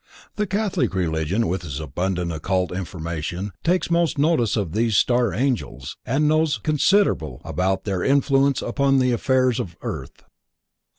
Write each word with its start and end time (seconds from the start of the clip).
The 0.35 0.47
Catholic 0.47 0.95
religion 0.95 1.47
with 1.47 1.63
its 1.63 1.79
abundant 1.79 2.31
occult 2.31 2.71
information 2.71 3.51
takes 3.63 3.91
most 3.91 4.17
notice 4.17 4.57
of 4.57 4.71
these 4.71 4.97
"star 4.97 5.31
angels" 5.31 5.95
and 6.07 6.27
knows 6.27 6.57
considerable 6.57 7.39
about 7.45 7.83
their 7.83 8.03
influence 8.03 8.63
upon 8.63 8.97
the 8.97 9.11
affairs 9.11 9.59
of 9.59 9.73
the 9.73 9.77
earth. 9.83 10.23